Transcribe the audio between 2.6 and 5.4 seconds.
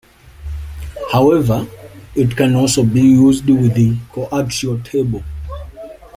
be used with coaxial cable.